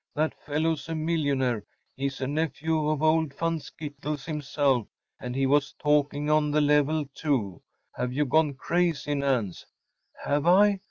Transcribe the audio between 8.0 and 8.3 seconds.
you